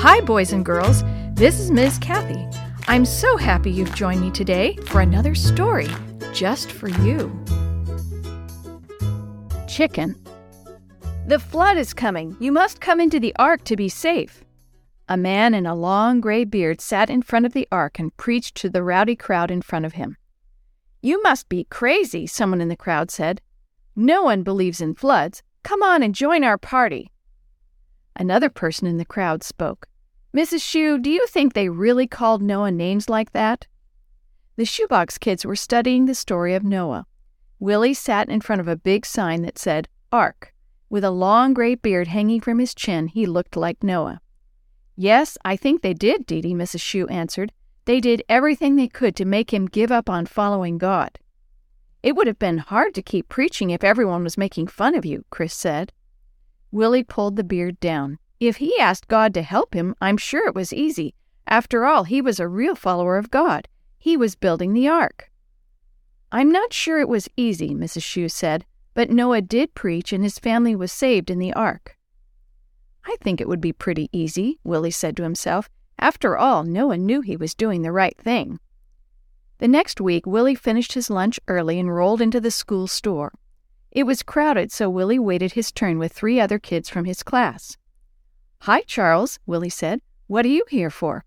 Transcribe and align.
Hi, 0.00 0.20
boys 0.20 0.52
and 0.52 0.64
girls. 0.64 1.02
This 1.32 1.58
is 1.58 1.72
Ms. 1.72 1.98
Kathy. 1.98 2.46
I'm 2.86 3.04
so 3.04 3.36
happy 3.36 3.72
you've 3.72 3.96
joined 3.96 4.20
me 4.20 4.30
today 4.30 4.76
for 4.86 5.00
another 5.00 5.34
story 5.34 5.88
just 6.32 6.70
for 6.70 6.88
you. 6.88 7.32
Chicken. 9.66 10.14
The 11.26 11.40
flood 11.40 11.78
is 11.78 11.92
coming. 11.92 12.36
You 12.38 12.52
must 12.52 12.80
come 12.80 13.00
into 13.00 13.18
the 13.18 13.34
ark 13.40 13.64
to 13.64 13.74
be 13.74 13.88
safe. 13.88 14.44
A 15.08 15.16
man 15.16 15.52
in 15.52 15.66
a 15.66 15.74
long 15.74 16.20
gray 16.20 16.44
beard 16.44 16.80
sat 16.80 17.10
in 17.10 17.20
front 17.20 17.44
of 17.44 17.52
the 17.52 17.66
ark 17.72 17.98
and 17.98 18.16
preached 18.16 18.54
to 18.58 18.70
the 18.70 18.84
rowdy 18.84 19.16
crowd 19.16 19.50
in 19.50 19.62
front 19.62 19.84
of 19.84 19.94
him. 19.94 20.16
You 21.02 21.20
must 21.24 21.48
be 21.48 21.64
crazy, 21.64 22.28
someone 22.28 22.60
in 22.60 22.68
the 22.68 22.76
crowd 22.76 23.10
said. 23.10 23.40
No 23.96 24.22
one 24.22 24.44
believes 24.44 24.80
in 24.80 24.94
floods. 24.94 25.42
Come 25.64 25.82
on 25.82 26.04
and 26.04 26.14
join 26.14 26.44
our 26.44 26.56
party. 26.56 27.10
Another 28.18 28.50
person 28.50 28.88
in 28.88 28.96
the 28.96 29.04
crowd 29.04 29.44
spoke. 29.44 29.86
Mrs. 30.36 30.60
Shue, 30.60 30.98
do 30.98 31.08
you 31.08 31.26
think 31.28 31.54
they 31.54 31.68
really 31.68 32.06
called 32.06 32.42
Noah 32.42 32.72
names 32.72 33.08
like 33.08 33.32
that? 33.32 33.66
The 34.56 34.64
shoebox 34.64 35.18
kids 35.18 35.46
were 35.46 35.56
studying 35.56 36.06
the 36.06 36.14
story 36.14 36.54
of 36.54 36.64
Noah. 36.64 37.06
Willie 37.60 37.94
sat 37.94 38.28
in 38.28 38.40
front 38.40 38.60
of 38.60 38.68
a 38.68 38.76
big 38.76 39.06
sign 39.06 39.42
that 39.42 39.58
said, 39.58 39.88
Ark. 40.10 40.52
With 40.90 41.04
a 41.04 41.10
long 41.10 41.54
gray 41.54 41.76
beard 41.76 42.08
hanging 42.08 42.40
from 42.40 42.58
his 42.58 42.74
chin, 42.74 43.06
he 43.06 43.24
looked 43.24 43.56
like 43.56 43.82
Noah. 43.82 44.20
Yes, 44.96 45.38
I 45.44 45.56
think 45.56 45.82
they 45.82 45.94
did, 45.94 46.26
Dee 46.26 46.40
Dee, 46.40 46.54
Mrs. 46.54 46.80
Shue 46.80 47.06
answered. 47.06 47.52
They 47.84 48.00
did 48.00 48.24
everything 48.28 48.74
they 48.74 48.88
could 48.88 49.14
to 49.16 49.24
make 49.24 49.52
him 49.52 49.66
give 49.66 49.92
up 49.92 50.10
on 50.10 50.26
following 50.26 50.76
God. 50.76 51.18
It 52.02 52.16
would 52.16 52.26
have 52.26 52.38
been 52.38 52.58
hard 52.58 52.94
to 52.94 53.02
keep 53.02 53.28
preaching 53.28 53.70
if 53.70 53.84
everyone 53.84 54.24
was 54.24 54.36
making 54.36 54.66
fun 54.66 54.94
of 54.94 55.06
you, 55.06 55.24
Chris 55.30 55.54
said. 55.54 55.92
Willie 56.70 57.02
pulled 57.02 57.36
the 57.36 57.44
beard 57.44 57.80
down. 57.80 58.18
If 58.40 58.58
he 58.58 58.78
asked 58.78 59.08
God 59.08 59.34
to 59.34 59.42
help 59.42 59.74
him, 59.74 59.94
I'm 60.00 60.16
sure 60.16 60.46
it 60.46 60.54
was 60.54 60.72
easy. 60.72 61.14
After 61.46 61.86
all, 61.86 62.04
he 62.04 62.20
was 62.20 62.38
a 62.38 62.46
real 62.46 62.74
follower 62.74 63.16
of 63.16 63.30
God. 63.30 63.68
He 63.98 64.16
was 64.16 64.36
building 64.36 64.74
the 64.74 64.88
ark. 64.88 65.30
I'm 66.30 66.52
not 66.52 66.72
sure 66.72 67.00
it 67.00 67.08
was 67.08 67.28
easy, 67.36 67.74
Mrs. 67.74 68.02
Shue 68.02 68.28
said, 68.28 68.66
but 68.94 69.10
Noah 69.10 69.40
did 69.40 69.74
preach 69.74 70.12
and 70.12 70.22
his 70.22 70.38
family 70.38 70.76
was 70.76 70.92
saved 70.92 71.30
in 71.30 71.38
the 71.38 71.54
ark. 71.54 71.96
I 73.04 73.16
think 73.22 73.40
it 73.40 73.48
would 73.48 73.60
be 73.60 73.72
pretty 73.72 74.10
easy, 74.12 74.58
Willie 74.62 74.90
said 74.90 75.16
to 75.16 75.22
himself. 75.22 75.70
After 75.98 76.36
all, 76.36 76.64
Noah 76.64 76.98
knew 76.98 77.22
he 77.22 77.36
was 77.36 77.54
doing 77.54 77.82
the 77.82 77.92
right 77.92 78.16
thing. 78.18 78.60
The 79.58 79.68
next 79.68 80.00
week, 80.00 80.26
Willie 80.26 80.54
finished 80.54 80.92
his 80.92 81.08
lunch 81.10 81.40
early 81.48 81.80
and 81.80 81.92
rolled 81.94 82.20
into 82.20 82.40
the 82.40 82.50
school 82.50 82.86
store. 82.86 83.32
It 83.90 84.04
was 84.04 84.22
crowded, 84.22 84.70
so 84.70 84.90
Willie 84.90 85.18
waited 85.18 85.52
his 85.52 85.72
turn 85.72 85.98
with 85.98 86.12
three 86.12 86.38
other 86.38 86.58
kids 86.58 86.88
from 86.88 87.04
his 87.04 87.22
class. 87.22 87.76
Hi, 88.62 88.82
Charles, 88.82 89.38
Willie 89.46 89.70
said. 89.70 90.00
What 90.26 90.44
are 90.44 90.48
you 90.48 90.64
here 90.68 90.90
for? 90.90 91.24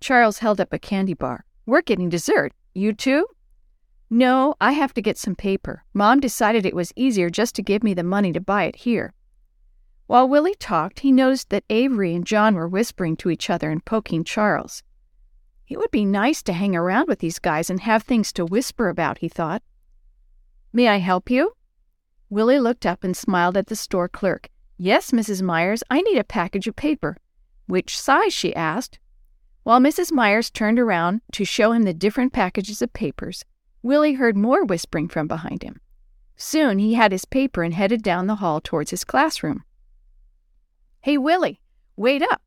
Charles 0.00 0.38
held 0.38 0.60
up 0.60 0.72
a 0.72 0.78
candy 0.78 1.14
bar. 1.14 1.44
We're 1.64 1.80
getting 1.80 2.08
dessert. 2.08 2.52
You 2.74 2.92
too? 2.92 3.26
No, 4.10 4.54
I 4.60 4.72
have 4.72 4.92
to 4.94 5.02
get 5.02 5.18
some 5.18 5.34
paper. 5.34 5.84
Mom 5.94 6.20
decided 6.20 6.66
it 6.66 6.76
was 6.76 6.92
easier 6.96 7.30
just 7.30 7.54
to 7.56 7.62
give 7.62 7.82
me 7.82 7.94
the 7.94 8.04
money 8.04 8.32
to 8.32 8.40
buy 8.40 8.64
it 8.64 8.76
here. 8.76 9.14
While 10.06 10.28
Willie 10.28 10.54
talked, 10.54 11.00
he 11.00 11.10
noticed 11.10 11.50
that 11.50 11.64
Avery 11.70 12.14
and 12.14 12.26
John 12.26 12.54
were 12.54 12.68
whispering 12.68 13.16
to 13.16 13.30
each 13.30 13.50
other 13.50 13.70
and 13.70 13.84
poking 13.84 14.22
Charles. 14.22 14.82
It 15.66 15.78
would 15.78 15.90
be 15.90 16.04
nice 16.04 16.42
to 16.44 16.52
hang 16.52 16.76
around 16.76 17.08
with 17.08 17.18
these 17.18 17.40
guys 17.40 17.70
and 17.70 17.80
have 17.80 18.04
things 18.04 18.32
to 18.34 18.44
whisper 18.44 18.88
about, 18.88 19.18
he 19.18 19.28
thought. 19.28 19.62
May 20.72 20.86
I 20.86 20.98
help 20.98 21.30
you? 21.30 21.54
Willie 22.28 22.58
looked 22.58 22.84
up 22.84 23.04
and 23.04 23.16
smiled 23.16 23.56
at 23.56 23.68
the 23.68 23.76
store 23.76 24.08
clerk. 24.08 24.48
Yes, 24.76 25.10
Mrs. 25.10 25.42
Myers, 25.42 25.82
I 25.88 26.02
need 26.02 26.18
a 26.18 26.24
package 26.24 26.66
of 26.66 26.76
paper. 26.76 27.16
Which 27.66 27.98
size? 27.98 28.34
she 28.34 28.54
asked. 28.54 28.98
While 29.62 29.80
Mrs. 29.80 30.12
Myers 30.12 30.50
turned 30.50 30.78
around 30.78 31.22
to 31.32 31.44
show 31.44 31.72
him 31.72 31.82
the 31.82 31.94
different 31.94 32.32
packages 32.32 32.82
of 32.82 32.92
papers, 32.92 33.44
Willie 33.82 34.14
heard 34.14 34.36
more 34.36 34.64
whispering 34.64 35.08
from 35.08 35.28
behind 35.28 35.62
him. 35.62 35.80
Soon 36.36 36.78
he 36.78 36.94
had 36.94 37.12
his 37.12 37.24
paper 37.24 37.62
and 37.62 37.74
headed 37.74 38.02
down 38.02 38.26
the 38.26 38.36
hall 38.36 38.60
towards 38.60 38.90
his 38.90 39.04
classroom. 39.04 39.64
Hey, 41.00 41.16
Willie, 41.16 41.60
wait 41.96 42.22
up! 42.22 42.42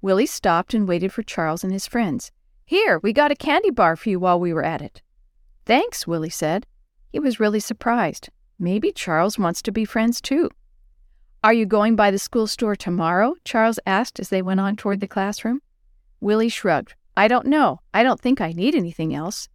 Willie 0.00 0.26
stopped 0.26 0.74
and 0.74 0.88
waited 0.88 1.12
for 1.12 1.22
Charles 1.22 1.62
and 1.62 1.72
his 1.72 1.86
friends. 1.86 2.32
Here, 2.64 2.98
we 2.98 3.12
got 3.12 3.30
a 3.30 3.36
candy 3.36 3.70
bar 3.70 3.96
for 3.96 4.08
you 4.08 4.18
while 4.18 4.40
we 4.40 4.52
were 4.52 4.64
at 4.64 4.82
it. 4.82 5.02
Thanks, 5.64 6.06
Willie 6.06 6.30
said. 6.30 6.66
He 7.12 7.20
was 7.20 7.38
really 7.38 7.60
surprised. 7.60 8.30
Maybe 8.58 8.92
Charles 8.92 9.38
wants 9.38 9.62
to 9.62 9.72
be 9.72 9.84
friends 9.84 10.20
too. 10.20 10.50
Are 11.44 11.52
you 11.52 11.66
going 11.66 11.96
by 11.96 12.10
the 12.10 12.18
school 12.18 12.46
store 12.46 12.76
tomorrow? 12.76 13.34
Charles 13.44 13.80
asked 13.84 14.20
as 14.20 14.28
they 14.28 14.42
went 14.42 14.60
on 14.60 14.76
toward 14.76 15.00
the 15.00 15.08
classroom. 15.08 15.60
Willie 16.20 16.48
shrugged. 16.48 16.94
I 17.16 17.26
don't 17.26 17.46
know. 17.46 17.80
I 17.92 18.02
don't 18.02 18.20
think 18.20 18.40
I 18.40 18.52
need 18.52 18.74
anything 18.74 19.14
else. 19.14 19.48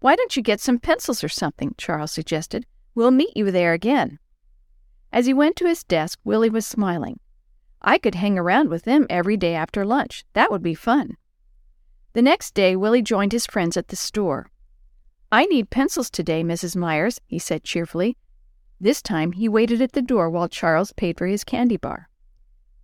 Why 0.00 0.14
don't 0.14 0.36
you 0.36 0.42
get 0.42 0.60
some 0.60 0.78
pencils 0.78 1.24
or 1.24 1.28
something? 1.28 1.74
Charles 1.76 2.12
suggested. 2.12 2.66
We'll 2.94 3.10
meet 3.10 3.36
you 3.36 3.50
there 3.50 3.72
again. 3.72 4.18
As 5.12 5.26
he 5.26 5.34
went 5.34 5.56
to 5.56 5.66
his 5.66 5.82
desk, 5.82 6.20
Willie 6.22 6.50
was 6.50 6.66
smiling. 6.66 7.18
I 7.82 7.98
could 7.98 8.14
hang 8.14 8.38
around 8.38 8.68
with 8.68 8.84
them 8.84 9.06
every 9.10 9.36
day 9.36 9.54
after 9.54 9.84
lunch. 9.84 10.24
That 10.34 10.50
would 10.50 10.62
be 10.62 10.74
fun. 10.74 11.16
The 12.12 12.22
next 12.22 12.54
day, 12.54 12.76
Willie 12.76 13.02
joined 13.02 13.32
his 13.32 13.46
friends 13.46 13.76
at 13.76 13.88
the 13.88 13.96
store. 13.96 14.50
I 15.30 15.44
need 15.46 15.70
pencils 15.70 16.10
today, 16.10 16.42
Mrs. 16.42 16.74
Myers, 16.74 17.20
he 17.26 17.38
said 17.38 17.62
cheerfully. 17.62 18.16
This 18.80 19.02
time 19.02 19.32
he 19.32 19.48
waited 19.48 19.82
at 19.82 19.92
the 19.92 20.00
door 20.00 20.30
while 20.30 20.48
Charles 20.48 20.92
paid 20.92 21.18
for 21.18 21.26
his 21.26 21.44
candy 21.44 21.76
bar. 21.76 22.08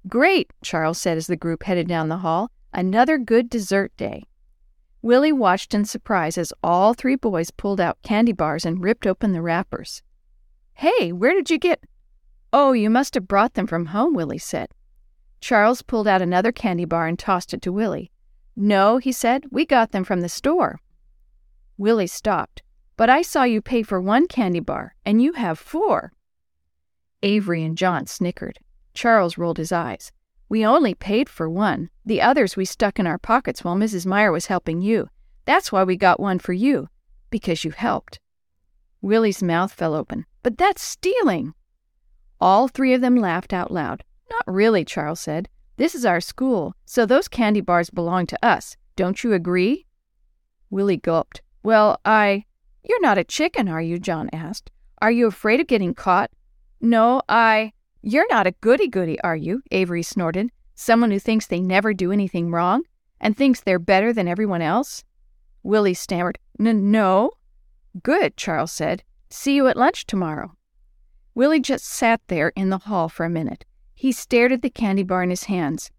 Great, 0.09 0.53
Charles 0.62 1.00
said 1.00 1.16
as 1.16 1.27
the 1.27 1.37
group 1.37 1.62
headed 1.62 1.88
down 1.88 2.09
the 2.09 2.19
hall. 2.19 2.50
Another 2.72 3.16
good 3.16 3.49
dessert 3.49 3.97
day. 3.97 4.25
Willie 5.00 5.32
watched 5.32 5.72
in 5.72 5.84
surprise 5.84 6.37
as 6.37 6.53
all 6.62 6.93
three 6.93 7.16
boys 7.16 7.50
pulled 7.50 7.81
out 7.81 8.03
candy 8.03 8.32
bars 8.32 8.66
and 8.66 8.82
ripped 8.82 9.06
open 9.06 9.32
the 9.32 9.41
wrappers. 9.41 10.03
Hey, 10.75 11.12
where 11.12 11.32
did 11.32 11.50
you 11.50 11.59
get? 11.59 11.84
Oh, 12.53 12.72
you 12.72 12.91
must 12.91 13.15
have 13.15 13.28
brought 13.28 13.55
them 13.55 13.66
from 13.66 13.87
home, 13.87 14.15
Willie 14.15 14.38
said. 14.38 14.69
Charles 15.41 15.82
pulled 15.82 16.09
out 16.09 16.22
another 16.22 16.53
candy 16.53 16.84
bar 16.84 17.06
and 17.06 17.19
tossed 17.19 17.55
it 17.55 17.62
to 17.62 17.72
Willie. 17.72 18.11
No, 18.56 18.99
he 18.99 19.12
said, 19.12 19.44
we 19.50 19.65
got 19.65 19.93
them 19.93 20.05
from 20.05 20.21
the 20.21 20.28
store. 20.28 20.81
Willie 21.77 22.07
stopped. 22.07 22.62
But 22.97 23.11
I 23.11 23.23
saw 23.23 23.43
you 23.43 23.61
pay 23.61 23.83
for 23.83 24.01
one 24.01 24.29
candy 24.29 24.61
bar, 24.61 24.95
and 25.05 25.21
you 25.21 25.33
have 25.33 25.59
four. 25.59 26.12
Avery 27.23 27.65
and 27.65 27.77
John 27.77 28.07
snickered. 28.07 28.59
Charles 28.95 29.37
rolled 29.37 29.59
his 29.59 29.73
eyes. 29.73 30.12
We 30.49 30.65
only 30.65 30.95
paid 30.95 31.29
for 31.29 31.49
one. 31.51 31.91
The 32.07 32.23
others 32.23 32.57
we 32.57 32.65
stuck 32.65 33.01
in 33.01 33.07
our 33.07 33.19
pockets 33.19 33.65
while 33.65 33.75
Mrs. 33.75 34.07
Meyer 34.07 34.31
was 34.31 34.47
helping 34.47 34.81
you. 34.81 35.09
That's 35.47 35.73
why 35.73 35.83
we 35.83 35.97
got 35.97 36.21
one 36.21 36.39
for 36.39 36.53
you, 36.53 36.89
because 37.31 37.65
you 37.65 37.73
helped. 37.73 38.21
Willie's 39.03 39.43
mouth 39.43 39.73
fell 39.73 39.95
open. 39.95 40.27
But 40.43 40.59
that's 40.59 40.83
stealing! 40.83 41.55
All 42.41 42.69
three 42.69 42.95
of 42.95 43.01
them 43.01 43.17
laughed 43.17 43.53
out 43.53 43.71
loud. 43.71 44.05
Not 44.31 44.45
really, 44.47 44.85
Charles 44.85 45.21
said. 45.21 45.49
This 45.77 45.95
is 45.95 46.05
our 46.05 46.21
school, 46.21 46.75
so 46.85 47.05
those 47.05 47.27
candy 47.27 47.61
bars 47.61 47.91
belong 47.91 48.27
to 48.27 48.39
us. 48.45 48.77
Don't 48.95 49.25
you 49.25 49.33
agree? 49.33 49.87
Willie 50.71 50.97
gulped. 50.97 51.43
Well, 51.64 51.98
I. 52.04 52.44
You're 52.84 53.00
not 53.00 53.16
a 53.16 53.25
chicken, 53.25 53.69
are 53.69 53.80
you? 53.80 53.98
John 53.98 54.28
asked. 54.34 54.70
Are 55.00 55.10
you 55.10 55.26
afraid 55.26 55.60
of 55.60 55.66
getting 55.66 55.94
caught? 55.94 56.30
No, 56.82 57.22
I. 57.26 57.72
You're 58.02 58.28
not 58.28 58.47
a 58.47 58.54
goody 58.60 58.86
goody, 58.86 59.19
are 59.22 59.34
you? 59.34 59.62
Avery 59.70 60.02
snorted. 60.02 60.50
Someone 60.75 61.10
who 61.10 61.19
thinks 61.19 61.47
they 61.47 61.60
never 61.60 61.94
do 61.94 62.12
anything 62.12 62.50
wrong 62.50 62.82
and 63.19 63.34
thinks 63.34 63.60
they're 63.60 63.78
better 63.78 64.12
than 64.12 64.28
everyone 64.28 64.60
else? 64.60 65.04
Willie 65.62 65.94
stammered. 65.94 66.38
N- 66.60 66.91
no. 66.91 67.30
Good, 68.02 68.36
Charles 68.36 68.72
said. 68.72 69.02
See 69.31 69.56
you 69.56 69.67
at 69.67 69.78
lunch 69.78 70.05
tomorrow. 70.05 70.52
Willie 71.34 71.60
just 71.60 71.87
sat 71.87 72.20
there 72.26 72.52
in 72.55 72.69
the 72.69 72.78
hall 72.78 73.08
for 73.08 73.25
a 73.25 73.31
minute. 73.31 73.64
He 73.94 74.12
stared 74.12 74.52
at 74.52 74.60
the 74.60 74.69
candy 74.69 75.02
bar 75.02 75.22
in 75.22 75.31
his 75.31 75.44
hands. 75.44 75.90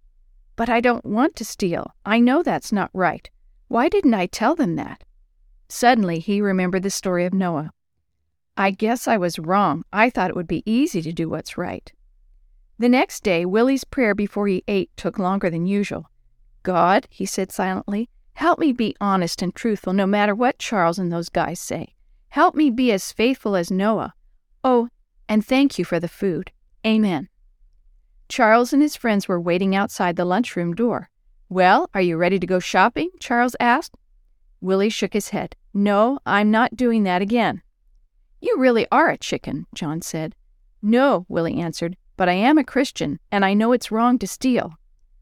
But 0.56 0.69
I 0.69 0.79
don't 0.79 1.06
want 1.06 1.35
to 1.38 1.44
steal. 1.44 1.95
I 2.06 2.19
know 2.19 2.44
that's 2.44 2.71
not 2.71 2.91
right. 2.94 3.27
Why 3.68 3.89
didn't 3.89 4.13
I 4.13 4.27
tell 4.27 4.53
them 4.53 4.75
that? 4.75 5.03
Suddenly, 5.67 6.19
he 6.19 6.41
remembered 6.41 6.83
the 6.83 6.89
story 6.89 7.25
of 7.25 7.33
Noah. 7.33 7.71
I 8.57 8.71
guess 8.71 9.07
I 9.07 9.17
was 9.17 9.39
wrong. 9.39 9.83
I 9.91 10.09
thought 10.09 10.29
it 10.29 10.35
would 10.35 10.47
be 10.47 10.63
easy 10.65 11.01
to 11.01 11.12
do 11.12 11.29
what's 11.29 11.57
right. 11.57 11.91
The 12.77 12.89
next 12.89 13.23
day, 13.23 13.45
Willie's 13.45 13.83
prayer 13.83 14.13
before 14.15 14.47
he 14.47 14.63
ate 14.67 14.91
took 14.95 15.17
longer 15.17 15.50
than 15.50 15.65
usual. 15.65 16.09
God, 16.63 17.07
he 17.09 17.25
said 17.25 17.51
silently, 17.51 18.09
help 18.33 18.59
me 18.59 18.73
be 18.73 18.95
honest 19.00 19.41
and 19.41 19.53
truthful 19.53 19.94
no 19.94 20.06
matter 20.06 20.35
what 20.35 20.59
Charles 20.59 21.00
and 21.00 21.12
those 21.12 21.29
guys 21.29 21.59
say. 21.59 21.95
Help 22.29 22.56
me 22.56 22.69
be 22.69 22.91
as 22.91 23.11
faithful 23.11 23.56
as 23.56 23.71
Noah. 23.71 24.13
Oh, 24.63 24.89
and 25.29 25.45
thank 25.45 25.79
you 25.79 25.85
for 25.85 26.00
the 26.00 26.07
food. 26.07 26.51
Amen. 26.85 27.29
Charles 28.27 28.73
and 28.73 28.81
his 28.81 28.95
friends 28.95 29.27
were 29.27 29.39
waiting 29.39 29.75
outside 29.75 30.15
the 30.15 30.25
lunchroom 30.25 30.73
door. 30.73 31.09
Well, 31.50 31.89
are 31.94 32.01
you 32.01 32.18
ready 32.18 32.39
to 32.39 32.47
go 32.47 32.59
shopping? 32.59 33.09
Charles 33.19 33.56
asked. 33.59 33.95
Willie 34.65 34.89
shook 34.89 35.13
his 35.13 35.29
head. 35.29 35.56
No, 35.75 36.17
I'm 36.25 36.50
not 36.50 36.75
doing 36.75 37.03
that 37.03 37.21
again. 37.21 37.62
You 38.41 38.57
really 38.57 38.88
are 38.91 39.12
a 39.12 39.17
chicken, 39.17 39.67
John 39.75 40.01
said. 40.01 40.33
No, 40.81 41.27
Willie 41.29 41.62
answered, 41.62 41.95
but 42.17 42.29
I 42.29 42.33
am 42.33 42.57
a 42.57 42.63
Christian, 42.63 43.19
and 43.31 43.45
I 43.45 43.53
know 43.53 43.73
it's 43.73 43.91
wrong 43.91 44.17
to 44.17 44.27
steal. 44.27 44.73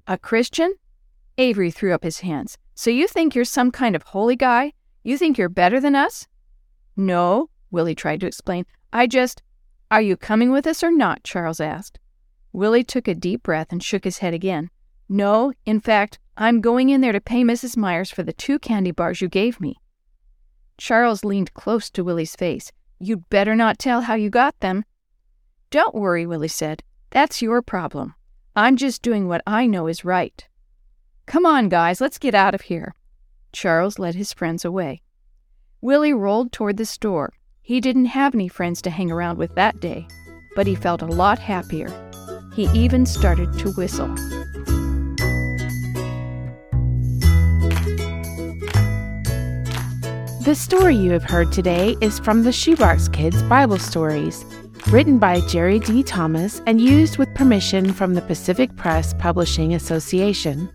A 0.08 0.18
Christian? 0.18 0.74
Avery 1.38 1.72
threw 1.72 1.94
up 1.94 2.06
his 2.06 2.22
hands. 2.22 2.58
So 2.74 2.90
you 2.90 3.06
think 3.06 3.36
you're 3.36 3.44
some 3.44 3.70
kind 3.70 3.98
of 3.98 4.04
holy 4.04 4.38
guy? 4.38 4.72
You 5.04 5.18
think 5.18 5.38
you're 5.38 5.50
better 5.50 5.82
than 5.82 5.94
us? 5.94 6.26
No, 6.96 7.50
Willie 7.70 7.96
tried 7.96 8.22
to 8.22 8.28
explain. 8.28 8.66
I 8.94 9.08
just. 9.08 9.44
Are 9.92 10.02
you 10.02 10.16
coming 10.16 10.52
with 10.52 10.66
us 10.66 10.86
or 10.86 10.92
not? 10.92 11.26
Charles 11.26 11.60
asked. 11.60 12.00
Willie 12.54 12.86
took 12.86 13.10
a 13.10 13.14
deep 13.14 13.44
breath 13.44 13.74
and 13.74 13.84
shook 13.84 14.06
his 14.06 14.20
head 14.20 14.34
again. 14.34 14.70
No, 15.14 15.54
in 15.64 15.80
fact, 15.80 16.18
I'm 16.38 16.60
going 16.60 16.90
in 16.90 17.02
there 17.02 17.12
to 17.12 17.22
pay 17.22 17.44
Mrs. 17.44 17.78
Myers 17.78 18.10
for 18.10 18.24
the 18.24 18.34
two 18.34 18.58
candy 18.58 18.90
bars 18.90 19.22
you 19.22 19.30
gave 19.30 19.62
me. 19.62 19.76
Charles 20.76 21.24
leaned 21.24 21.54
close 21.54 21.92
to 21.92 22.04
Willie's 22.04 22.36
face. 22.36 22.72
You'd 22.98 23.30
better 23.30 23.56
not 23.56 23.78
tell 23.78 24.02
how 24.02 24.16
you 24.16 24.32
got 24.32 24.60
them. 24.60 24.86
Don't 25.70 25.94
worry, 25.94 26.26
Willie 26.26 26.48
said. 26.48 26.82
That's 27.12 27.44
your 27.44 27.62
problem. 27.62 28.16
I'm 28.56 28.76
just 28.76 29.04
doing 29.04 29.28
what 29.28 29.44
I 29.46 29.68
know 29.68 29.86
is 29.86 30.04
right. 30.04 30.48
Come 31.28 31.46
on, 31.46 31.70
guys, 31.70 32.02
let's 32.02 32.18
get 32.18 32.34
out 32.34 32.56
of 32.56 32.62
here. 32.62 32.96
Charles 33.52 34.00
led 34.00 34.16
his 34.16 34.34
friends 34.34 34.66
away. 34.66 35.04
Willie 35.80 36.14
rolled 36.14 36.52
toward 36.52 36.78
the 36.78 36.88
store. 36.88 37.34
He 37.62 37.80
didn't 37.80 38.06
have 38.06 38.34
any 38.34 38.48
friends 38.48 38.82
to 38.82 38.90
hang 38.90 39.12
around 39.12 39.38
with 39.38 39.54
that 39.54 39.80
day, 39.80 40.08
but 40.56 40.66
he 40.66 40.74
felt 40.74 41.04
a 41.04 41.06
lot 41.06 41.38
happier. 41.38 41.92
He 42.56 42.68
even 42.74 43.06
started 43.06 43.54
to 43.60 43.74
whistle. 43.74 44.16
The 50.44 50.56
story 50.56 50.96
you 50.98 51.12
have 51.12 51.24
heard 51.24 51.54
today 51.54 51.96
is 52.02 52.20
from 52.20 52.44
the 52.44 52.52
Shoebox 52.52 53.08
Kids 53.08 53.42
Bible 53.44 53.80
Stories, 53.80 54.44
written 54.90 55.18
by 55.18 55.40
Jerry 55.48 55.80
D. 55.80 56.04
Thomas 56.04 56.62
and 56.68 56.82
used 56.82 57.18
with 57.18 57.34
permission 57.34 57.94
from 57.94 58.14
the 58.14 58.22
Pacific 58.22 58.76
Press 58.76 59.14
Publishing 59.14 59.74
Association. 59.74 60.70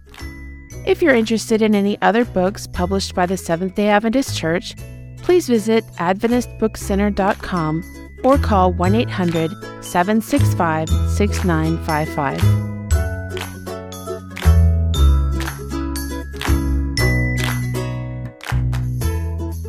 If 0.87 1.03
you're 1.03 1.15
interested 1.15 1.61
in 1.61 1.75
any 1.75 2.01
other 2.01 2.25
books 2.25 2.67
published 2.67 3.15
by 3.15 3.27
the 3.27 3.37
Seventh 3.37 3.75
day 3.75 3.89
Adventist 3.89 4.35
Church, 4.35 4.75
please 5.19 5.47
visit 5.47 5.85
AdventistBookCenter.com 5.99 8.21
or 8.25 8.39
call 8.39 8.73
1 8.73 8.95
800 8.95 9.51
765 9.85 10.89
6955. 10.89 12.78